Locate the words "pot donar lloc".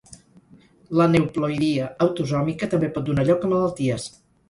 2.99-3.51